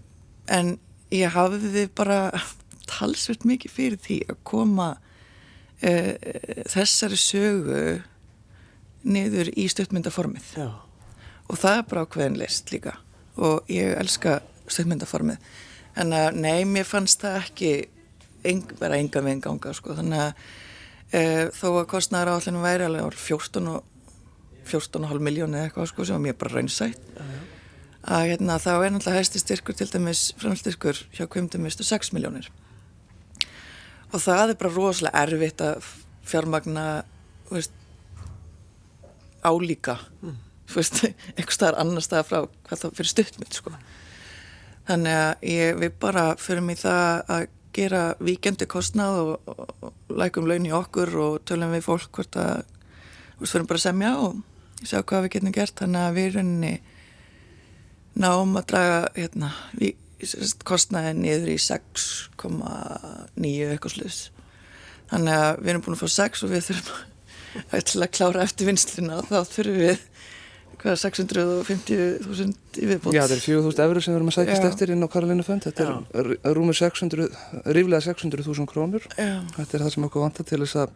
[0.49, 0.75] en
[1.15, 2.21] ég hafiði bara
[2.93, 6.15] talsvert mikið fyrir því að koma uh,
[6.71, 7.83] þessari sögu
[9.09, 10.55] niður í stuttmyndaformið.
[10.59, 10.69] Já.
[11.49, 12.99] og það er bara ákveðin list líka.
[13.39, 15.39] Og ég elska stuttmyndaformið.
[15.99, 17.71] En að nei, mér fannst það ekki
[18.79, 19.95] vera enga við enganga sko.
[19.99, 20.33] þannig að
[21.13, 21.23] e,
[21.55, 23.85] þó að kostnæður áallinu væri alveg ár 14 og
[24.69, 27.01] 14,5 miljónu eða eitthvað sko, sem var mér bara raunsætt
[28.09, 32.49] að hérna, þá er náttúrulega hæsti styrkur til dæmis framstyrkur hjá kvimdumistu 6 miljónir
[34.13, 35.89] og það er bara rosalega erfitt að
[36.29, 36.87] fjármagna
[37.51, 37.75] veist,
[39.45, 39.99] álíka.
[40.69, 41.05] Þú veist,
[41.37, 43.73] einhver staðar annar staðar frá hvað það fyrir stuttmynd sko.
[44.89, 50.15] þannig að ég, við bara förum í það að gera víkendi kostnað og, og, og
[50.17, 52.63] lækum laun í okkur og tölum við fólk hvort að
[53.39, 54.41] veist, förum bara að semja og
[54.83, 55.77] sjá hvað við getum gert.
[55.81, 56.75] Þannig að við rauninni
[58.19, 59.49] náum að draga hérna,
[60.67, 64.21] kostnaði niður í 6,9 eitthvað sluðs
[65.13, 66.99] þannig að við erum búin að fá 6 og við þurfum
[67.79, 69.99] að klára eftir vinsluna þá þurfum við
[70.79, 74.69] hvað 650.000 í viðbót Já, þetta er 4.000 eurur sem við erum að sækist Já.
[74.69, 75.63] eftir inn á Karolínu Fönd.
[75.67, 77.27] Þetta er r- rúmur 600,
[77.75, 79.03] ríflega 600.000 krónur.
[79.19, 79.43] Já.
[79.57, 80.91] Þetta er það sem okkur vantar til þess að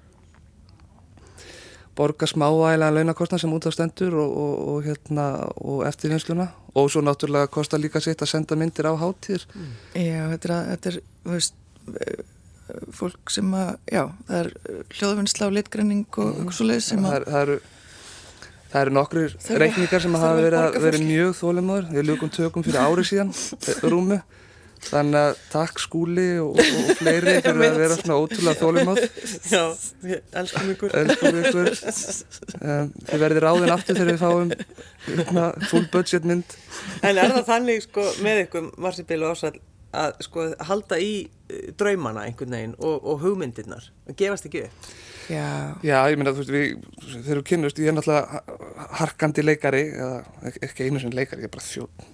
[1.97, 5.27] borga smávægilega launakostna sem út af stendur og, og, og, hérna,
[5.61, 6.47] og eftirvinnsluna.
[6.75, 9.45] Og svo náttúrulega kostar líka sitt að senda myndir á hátíðir.
[9.93, 11.55] Já, þetta er, að- þetta er þú veist,
[12.01, 12.23] eh,
[12.97, 16.53] fólk sem að, já, það er eh, hljóðvinnsla og litgreining og mm.
[16.57, 17.61] svo leið sem það, að, er- það eru
[18.73, 18.93] það eru
[19.45, 23.83] Þurfa- reikningar sem hafa verið, verið mjög þólimóður við ljúkum tökum fyrir ári síðan eh,
[23.93, 24.23] rúmu
[24.89, 29.03] þannig að takk skúli og, og fleiri fyrir að vera svona ótrúlega þólimóð
[29.53, 29.63] Já,
[30.03, 30.97] við elskum ykkur.
[31.03, 31.71] elskum ykkur
[32.63, 34.55] um, þið verðið ráðin aftur þegar við fáum
[35.07, 36.57] hérna, full budget mynd
[37.07, 39.61] En er það þannig sko með ykkur Marsibil og Ásall
[39.93, 41.11] að sko halda í
[41.53, 44.87] eh, draumana einhvern veginn og, og hugmyndirnar og gefast ekki upp?
[45.29, 45.45] já,
[45.85, 48.41] Já, ég meina, þú veist, við, þegar við kynnust, ég er náttúrulega
[49.03, 50.17] harkandi leikari, eða
[50.49, 52.09] ek- ekki einu sinni leikari, ég er bara þjótt.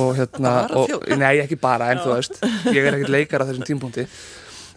[0.00, 2.38] Og hérna, og, nei, ekki bara, en þú veist,
[2.72, 4.06] ég er ekkert leikar á þessum tímpúnti.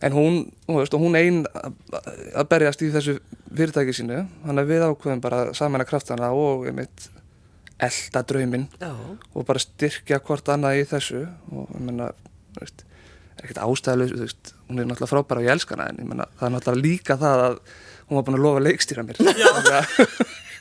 [0.05, 1.75] En hún, þú veist, og hún ein að
[2.41, 3.17] að berjast í þessu
[3.55, 7.09] fyrirtæki sínu, þannig að við ákveðum bara að samena kraftana og einmitt
[7.85, 8.91] elda drauminn Já.
[9.35, 12.11] og bara styrkja hvort annað í þessu og ég meina,
[12.55, 12.85] þú veist,
[13.35, 16.09] er ekkert ástæðileg, þú veist, hún er náttúrulega frábæra og ég elska hana en ég
[16.11, 17.59] meina, það er náttúrulega líka það að
[18.05, 19.21] hún var búin að lofa að leikstýra mér.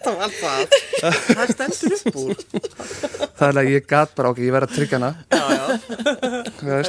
[0.05, 0.75] Það var alltaf
[1.35, 2.35] Það stendur upp úr.
[3.39, 5.45] þannig að ég gat bara, ok, ég verð að tryggja hana, Já,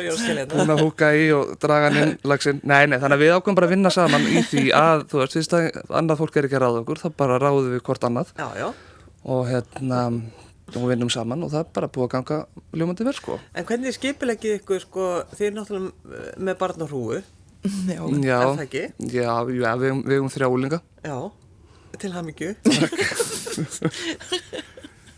[0.03, 0.15] já.
[0.53, 2.59] hún að húka í og draga hann inn lagsinn.
[2.63, 5.37] Nei, nei, þannig að við ákveðum bara að vinna saman í því að, þú veist,
[5.39, 5.69] fyrst að
[6.01, 8.67] annað fólk er ekki að ráða okkur, þá bara ráðum við hvort annað Já, já.
[9.35, 10.01] og hérna,
[10.75, 12.39] og vinnum saman og það er bara búið að ganga
[12.81, 13.39] ljómandi vel, sko.
[13.55, 17.23] En hvernig skipilegið ykkur sko, þið er náttúrulega með barn og hrúu,
[17.89, 18.77] já, Já, Er það
[19.09, 20.79] já, við, við eigum þrjá úlinga.
[21.05, 21.17] já,
[22.01, 22.53] til hamingju.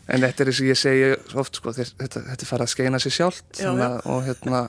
[0.07, 3.13] En þetta er eins og ég segi oft sko, þetta, þetta farið að skeina sér
[3.17, 4.61] sjálft Já, svona, og hérna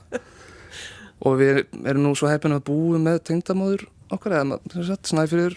[1.23, 5.55] og við erum nú svo heppin að búum með tengdamóður okkar eða sagt, snæfyrir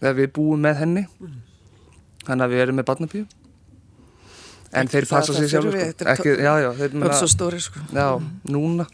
[0.00, 1.04] eða við búum með henni.
[2.24, 3.26] Þannig að við erum með barnabíu
[4.74, 6.06] en þeir passa að sér sjálfur þurfi, sko.
[6.14, 7.82] ekki, já, já, þeir meina stóri sko.
[7.94, 8.08] Já,
[8.50, 8.86] núna.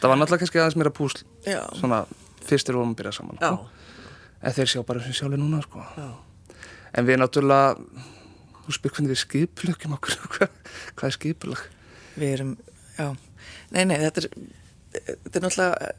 [0.00, 2.00] Það var náttúrulega kannski aðeins meira púsl já, svona
[2.48, 3.68] fyrstir vorum að byrja saman Já, sko.
[4.40, 5.84] En þeir sjá bara sem sjálfur núna sko.
[6.96, 7.76] En við náttúrulega,
[8.64, 11.68] þú spyr hvernig við skipulögjum okkur, hvað, er skipulög?
[12.20, 12.54] við erum
[12.96, 13.06] já,
[13.74, 14.30] nei, nei, þetta er
[14.90, 15.90] þetta er náttúrulega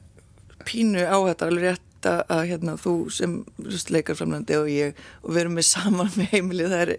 [0.67, 3.38] pínu á þetta alveg rétt að, að hérna, þú sem
[3.95, 6.93] leikarframlandi og ég og við erum með saman með heimilið það er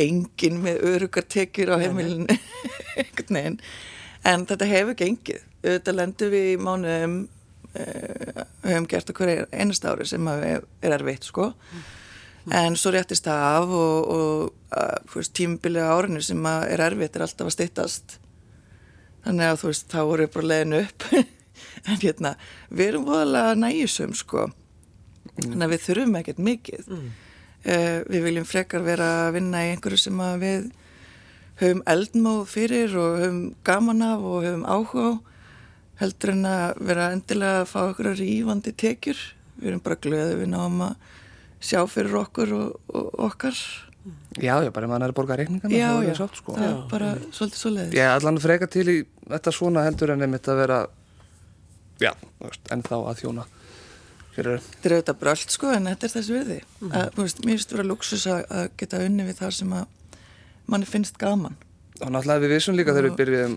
[0.00, 2.38] engin með örugar tekjur á heimilinu
[4.30, 5.44] en þetta hefur gengið.
[5.60, 7.14] Auðvitað lendum við í mánuðum
[7.78, 11.50] uh, hefum gert okkur einast ári sem að er erfitt sko.
[12.56, 16.84] En svo réttist það af og, og uh, fyrst, tímabilið á árinu sem að er
[16.88, 18.16] erfitt er alltaf að styttast.
[19.26, 21.10] Þannig að þú veist, þá voru við bara leiðin upp.
[21.88, 22.34] En hérna,
[22.72, 24.46] við erum voðalega næjusum sko.
[25.38, 26.88] Þannig að við þurfum ekkert mikið.
[26.88, 27.10] Mm.
[28.08, 30.68] við viljum frekar vera að vinna í einhverju sem að við
[31.60, 35.12] höfum eldmóð fyrir og höfum gaman af og höfum áhuga á
[36.00, 39.20] heldur en að vera endilega að fá okkur að rífandi tekjur
[39.60, 41.14] við erum bara glöðið við náum að
[41.60, 43.62] sjá fyrir okkur og, og okkar
[44.40, 46.36] Já, já, bara ef maður er að borga reikningana, já, þá er já, það sátt,
[46.38, 46.52] sko.
[46.56, 48.94] það er bara svolítið svoleiðis Ég er allan að freka til í
[49.28, 50.78] þetta svona heldur en einmitt að vera,
[52.00, 53.44] já, veist, ennþá að þjóna
[54.34, 56.58] fyrir, Þetta er auðvitað bröld sko en þetta er þessi virði.
[56.80, 56.92] Mm.
[56.94, 60.14] Að, þú veist, mér finnst vera luxus að, að geta unni við það sem að
[60.70, 61.58] manni finnst gaman.
[62.00, 63.54] Og náttúrulega við vissum líka þegar við byrjum,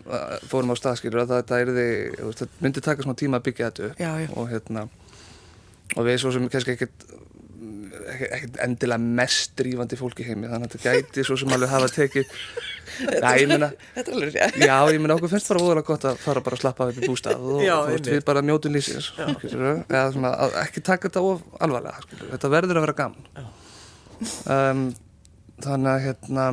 [0.52, 1.88] fórum á staðskilur að þetta yrði,
[2.20, 4.30] þú veist, þetta myndi taka smá tíma að byggja þetta upp Já, já.
[4.38, 4.88] og hérna,
[5.98, 7.06] og við svo sem kannski ekkert,
[8.14, 11.92] ekkert endilega mest drífandi fólk í heimi, þannig að þetta gæti svo sem alveg hafa
[11.96, 12.34] tekið,
[12.94, 14.58] Þetta er alveg rétt.
[14.60, 17.08] Já, ég meina okkur finnst bara óðurlega gott að fara bara að slappa upp í
[17.10, 18.10] bústað og Já, einmitt.
[18.12, 22.04] við bara lífsins skilurðu, eða svona, að ekki taka þetta of alvarlega,
[22.36, 23.48] þetta verður að vera gaman
[24.46, 24.84] um,
[25.64, 26.46] þannig að hérna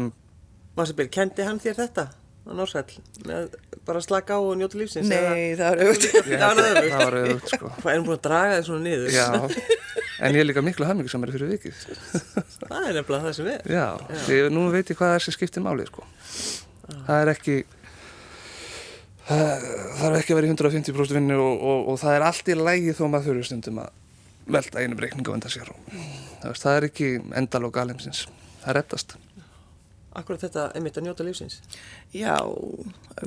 [0.80, 2.96] Marsibil, kendi hann þér þetta á Norsæll?
[3.28, 3.52] Með
[3.86, 5.08] bara slaka á og njóta lífsins?
[5.10, 6.28] Nei, það er auðvitað.
[6.32, 9.10] ég Það var það var auðvitað sko Hvað erum búin að draga þið svona niður?
[9.14, 9.26] Já,
[10.24, 11.84] en ég er líka miklu hamingisamari fyrir vikið
[12.70, 13.68] Það er nefnilega það sem er.
[13.76, 13.86] Já,
[14.24, 16.06] því nú veit ég hvað er sem skiptir máli sko
[16.90, 17.56] það er ekki
[19.28, 19.64] það
[20.00, 22.94] þarf ekki að vera í 150% vinnu og, og, og það er allt í lægi
[22.98, 23.92] þó maður þurfi stundum að
[24.50, 28.24] velta einum reikningu undan sér og það, það er ekki endalók alheimsins
[28.64, 29.14] það er rettast
[30.18, 31.60] Akkurat þetta er mitt að njóta lífsins.
[32.16, 32.34] Já.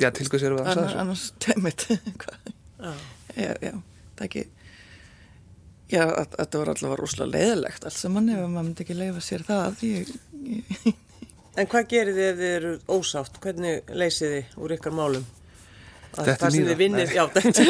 [0.02, 1.88] Já, til hvers erum við að Annars, annars temmit.
[2.84, 2.92] Já.
[3.40, 3.72] já, já,
[4.20, 4.42] það ekki.
[5.94, 6.02] Já,
[6.34, 9.86] þetta var allavega rosalega leiðilegt allt saman ef maður myndi ekki leifa sér það.
[9.88, 10.12] Ég,
[10.50, 10.64] ég,
[11.62, 13.40] En hvað gerir þið ef þið eru ósátt?
[13.44, 15.26] Hvernig leysið þið úr ykkar málum?
[16.14, 16.68] Að sem í það?
[16.68, 17.64] þið vinnir, já, þetta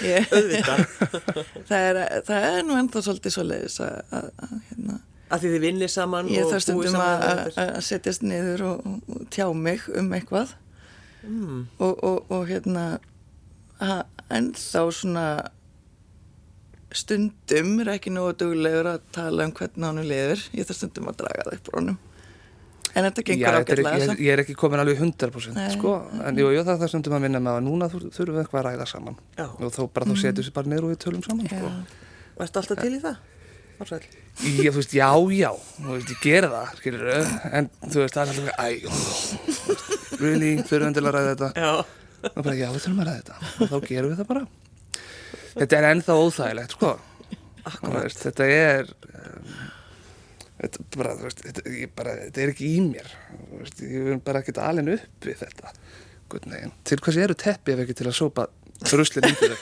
[0.00, 0.26] er
[1.70, 4.98] það, er, það er nú enda svolítið svo leiðis að, að, að hérna,
[5.30, 7.22] Að þið þið vinnir saman ég og þarf stundum að,
[7.54, 10.56] að að setjast niður og, og, tjá mig um eitthvað
[11.20, 11.66] Mm.
[11.84, 12.82] og, og, og hérna
[13.84, 15.24] að, en þá svona
[16.96, 21.18] stundum er ekki nógu duglegur að tala um hvernig hann liður ég þarf stundum að
[21.20, 21.98] draga það upp úr honum
[22.90, 25.68] en þetta gengur ágætlega ég, ég er ekki komin alveg 100% Nei.
[25.76, 25.92] sko,
[26.26, 28.42] en jú, jú, það er það stundum að vinna með að núna þur- þurfum við
[28.46, 29.44] eitthvað að ræða saman Já.
[29.60, 31.70] og þó bara þá setjum við bara niður og við tölum saman sko.
[32.40, 33.20] Og ertu alltaf til í það?
[33.80, 34.00] Ársæl.
[34.44, 37.06] ég, þú veist, já, já, þú veist, ég gera það skilur
[37.56, 41.30] en þú veist, það er alltaf æ, þú veist, really, þurfum við til að ræða
[41.30, 41.50] þetta?
[41.56, 41.70] Já.
[42.30, 43.38] og bara, já, við þurfum að ræða þetta.
[43.48, 44.42] Og þá gerum við það bara.
[45.54, 46.92] Þetta er ennþá óþægilegt, sko.
[47.94, 49.48] Veist, þetta er um,
[50.60, 53.10] þetta, er bara, þú veist, þetta, ég bara, þetta er ekki í mér.
[53.40, 55.74] Þú veist, ég er bara ekkert alin upp við þetta.
[56.30, 58.46] Guð, nei, til hvers eru teppi ef ekki til að sópa
[58.92, 59.56] ruslinn í þau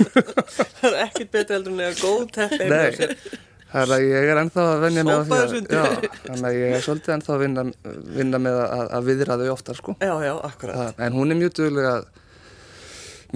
[0.00, 2.68] Það er ekkert betur heldur en að góð teppi.
[2.70, 2.88] Nei,
[3.70, 5.82] það er að ég er ennþá að venja með að, já,
[6.24, 7.64] þannig að ég er svolítið ennþá að vinna,
[8.20, 9.94] vinna með að, að viðra þau oftar sko.
[10.02, 10.80] Já, já, akkurat.
[10.80, 11.92] það, en hún er mjög duglega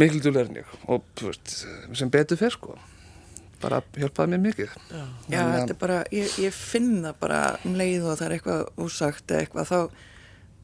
[0.02, 1.54] mikil duglega en ég og veist,
[1.94, 2.74] sem betur fyrr sko
[3.62, 5.04] bara hjálpaði mér mikið Já,
[5.38, 8.64] að- þetta er bara, ég, ég finn það bara um leið og það er eitthvað
[8.84, 9.78] úsagt eða eitthvað, þá,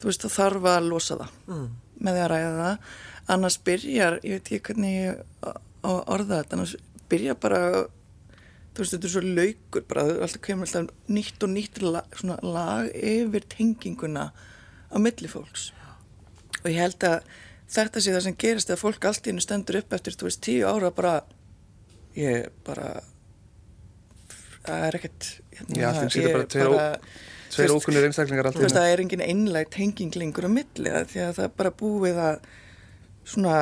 [0.03, 1.63] þú veist, þá þarf að losa það Mm.
[2.01, 2.91] með því að ræða það.
[3.31, 6.75] Annars byrjar, ég veit ekki hvernig ég á að orða þetta, annars
[7.11, 7.59] byrjar bara,
[8.71, 11.81] þú veist, þetta er svo laukur bara, það er alltaf kemur alltaf nýtt og nýtt
[11.85, 14.27] lag, svona lag yfir tenginguna
[14.91, 15.69] á milli fólks.
[16.61, 17.19] Og ég held að
[17.71, 20.41] þetta sé það sem gerist þegar fólk allt í hennu stendur upp eftir, þú veist,
[20.45, 21.15] tíu ára bara,
[22.19, 22.89] ég bara
[24.65, 28.77] það er ekkert hérna, Já, situr ég bara tveir ó- tveir ókunnir einstaklingar þú veist
[28.77, 32.19] það er engin einlæg tenging lengur á milli það, því að það er bara búið
[32.27, 32.45] að
[33.31, 33.55] svona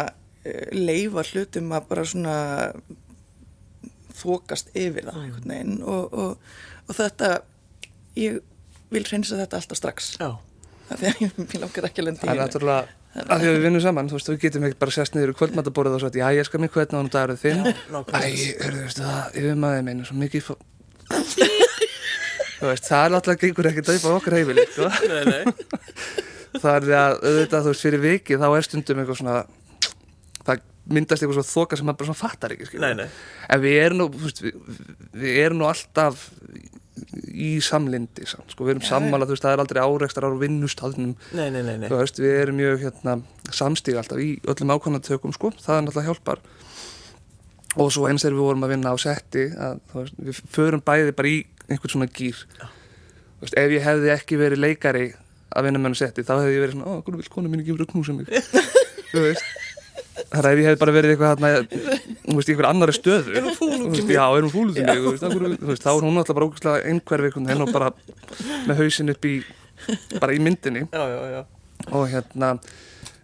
[0.75, 2.36] leifa hlutum að bara svona
[4.19, 6.54] þokast yfir það einhvern veginn og, og,
[6.88, 7.32] og þetta
[8.19, 8.39] ég
[8.93, 10.32] vil reynsa þetta alltaf strax Já.
[10.89, 13.56] það því að ég vil okkar ekki að lendi Það er náttúrulega, að því að
[13.56, 16.10] við vinnum saman, þú veist, við getum ekkert bara sest niður í kvöldmattaborðið og svo
[16.10, 17.62] að, já, ég skal mér hvernig á hann dagur þinn.
[17.69, 18.21] Æ,
[18.63, 20.54] hörðu, veistu það, yfir maður minn er svo mikið fó...
[22.60, 24.89] Þú veist, það er náttúrulega gengur ekkert á okkar heimili, sko.
[25.10, 25.43] Nei, nei.
[26.60, 29.36] Það er því að, auðvitað, þú veist, fyrir vikið, þá er stundum eitthvað svona,
[30.50, 32.82] það myndast eitthvað svo þoka sem maður bara svona fattar ekki.
[32.82, 33.08] Nei, nei.
[33.54, 34.54] En við erum nú, við,
[35.22, 36.26] við erum nú alltaf
[37.30, 38.86] í samlindi, samt, sko, við erum
[39.30, 41.14] þú veist, það er aldrei áreikstar á vinnustafnum
[42.20, 43.16] við erum mjög hérna,
[43.56, 46.44] samstíg alltaf í öllum ákvæmnatökum sko, það er náttúrulega hjálpar.
[47.80, 51.16] Og svo eins er við vorum að vinna á setti að veist, við förum bæði
[51.16, 52.40] bara í einhvern svona gýr
[53.40, 55.06] Þú veist, ef ég hefði ekki verið leikari
[55.54, 57.62] að vinna með hann setti, þá hefði ég verið svona, ó, hvernig vil konu mín
[57.62, 58.26] ekki verið að knúsa mig?
[59.14, 59.69] Þú veist
[60.30, 61.52] Það er ef ég hef bara verið eitthvað hérna,
[62.26, 63.36] þú veist, í einhver annari stöðu.
[63.36, 64.12] Er hún fúl út í mig?
[64.16, 65.26] Já, er hún fúl út í mig, þú veist,
[65.62, 67.92] þú veist, þá er hún alltaf bara ógæslega einhverfi veginn og bara
[68.68, 69.38] með hausinn upp í,
[70.20, 70.86] bara í myndinni.
[70.92, 71.42] Já, já, já.
[71.96, 72.54] og hérna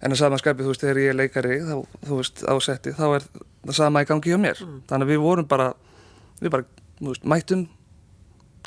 [0.06, 2.94] en að sama skapið, þú veist, þegar ég er leikari þá, þú veist, á setti,
[2.96, 3.28] þá er
[3.66, 5.70] það sama í gangi hjá mér, þannig að við vorum bara
[6.42, 6.68] við bara,
[7.00, 7.66] þú veist, mættum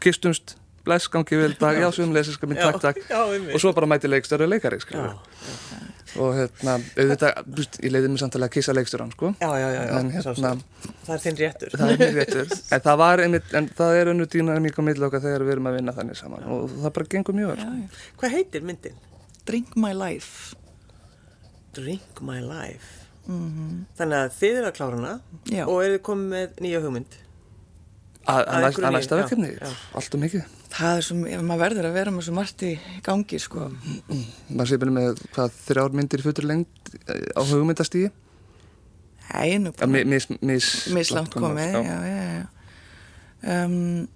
[0.03, 3.55] kistumst, bless, gangi vel dag, já, sömulegis, Já, einmitt.
[3.55, 5.17] og svo bara mæti leikstöru leikari, skilur Já,
[6.17, 7.41] og hérna, auðvitað,
[7.85, 9.93] ég leiði mig samtalið að kissa leikstöran, sko já, já, já, já.
[9.99, 10.53] en hérna.
[11.07, 11.75] Það er þinn réttur.
[11.75, 15.25] það er mér réttur en það var einmitt, en það er önnu dýna mjög okkar
[15.27, 18.15] þegar við erum að vinna þannig saman og það bara gengur mjög vel, sko.
[18.23, 19.05] Hvað heitir myndin?
[19.49, 20.57] Drink my life
[21.77, 23.05] Drink my life.
[23.29, 25.11] Þannig að þið eru að klára hana
[25.53, 25.65] Já.
[25.69, 27.19] og eru komið með nýja hugmynd.
[28.29, 29.51] að, næsta verkefni,
[29.97, 31.17] allt og mikið það er svo,
[31.49, 32.73] maður verður að vera með svo margt í
[33.07, 33.69] gangi sko.
[34.53, 38.11] Maður sé bara með hvað þrjár myndir futur lengt eh, á hugmyndastíði
[39.29, 42.47] Nei, nú ja, mi- mis, mis, mislangt komið já, já, já
[43.67, 44.07] um,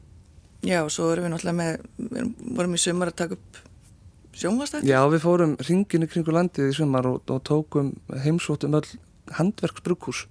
[0.65, 3.61] já, og svo erum við náttúrulega með við vorum í sumar að taka upp
[4.41, 7.93] sjónvastætt já, við fórum ringinu kringu landið í sumar og, og tókum
[8.25, 8.89] heimsóttum öll
[9.37, 10.25] handverksbrukkús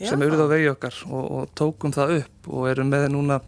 [0.00, 3.38] sem eruð á vegi okkar og, og tókum það upp og erum með núna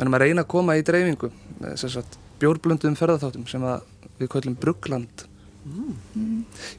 [0.00, 1.30] erum að reyna að koma í dreifingu
[1.62, 3.84] með sem sagt bjórblöndum ferðarþáttum sem að
[4.20, 5.26] við kallum Bruggland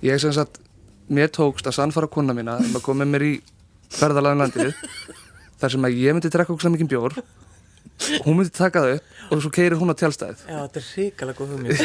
[0.06, 0.62] ég sem sagt
[1.08, 3.34] mér tókst að sannfara kona mína um að koma með mér í
[3.98, 4.72] ferðarlaðin landið
[5.58, 7.18] þar sem að ég myndi drekka okkur mikið bjór
[8.26, 11.38] hún myndi taka það upp og svo keirir hún á tjálstæðið Já, þetta er hrikalega
[11.40, 11.78] góð hugmynd.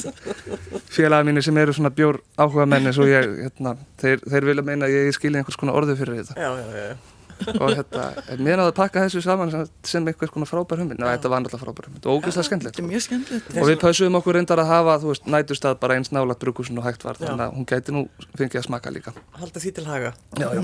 [0.96, 4.88] félaga mínir sem eru svona bjór áhuga menni svo ég, hérna, þeir, þeir vilja meina
[4.88, 7.19] að ég skilja einhvers konar orðu fyrir þetta já, já, já.
[7.60, 8.04] Og hérna,
[8.38, 11.00] mér náðu að pakka þessu saman sem, sem einhvers konar frábær hugmynd.
[11.00, 12.06] Og þetta var náttúrulega frábær hugmynd.
[12.06, 12.80] Og ógeðslega skemmtilegt.
[12.80, 16.80] er og við pössum okkur reyndar að hafa, þú veist, nætustad bara eins nálat brukusin
[16.80, 17.28] og hægt var Já.
[17.30, 18.04] þannig að hún gæti nú
[18.38, 19.14] fengið að smaka líka.
[19.38, 20.12] Halda því til haga.
[20.40, 20.62] Já, já,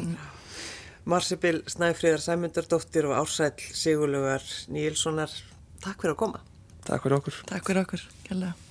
[1.07, 4.43] Marsibil Snæfríðar Sæmundardóttir og Ársæll Sigurlaugar
[4.74, 5.31] Níelssonar,
[5.85, 6.45] takk fyrir að koma.
[6.87, 7.43] takk fyrir okkur.
[7.47, 8.66] Takk fyrir okkur, kærlega.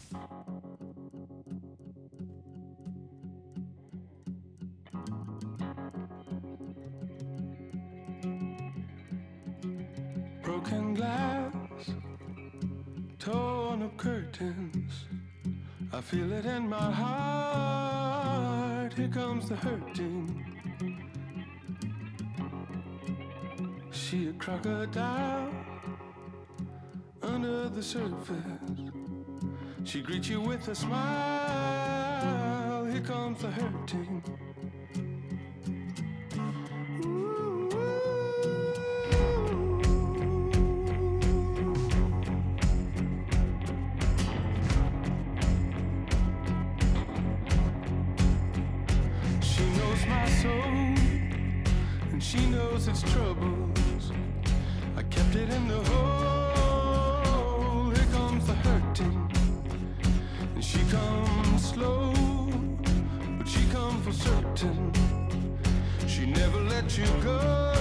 [13.25, 15.05] Torn up curtains.
[15.91, 18.93] I feel it in my heart.
[18.93, 20.45] Here comes the hurting.
[23.89, 25.51] She a crocodile
[27.23, 28.91] under the surface.
[29.85, 32.85] She greets you with a smile.
[32.85, 34.21] Here comes the hurting.
[52.11, 54.11] And she knows its troubles.
[54.95, 57.89] I kept it in the hole.
[57.91, 59.31] Here comes the hurting,
[60.55, 62.13] and she comes slow,
[63.37, 64.91] but she comes for certain.
[66.07, 67.74] She never let you go.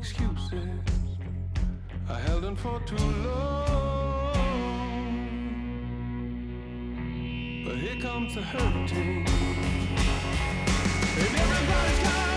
[0.00, 0.80] Excuses.
[2.08, 4.32] I held on for too long,
[7.66, 9.26] but here comes the hurting,
[11.18, 12.29] and everybody's got